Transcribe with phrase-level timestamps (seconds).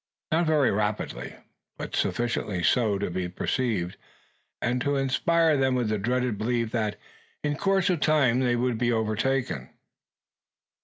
[0.31, 1.35] Not very rapidly,
[1.77, 3.97] but sufficiently so to be perceived,
[4.59, 6.99] and to inspire them with the dread belief, that
[7.43, 9.69] in course of time they would be overtaken.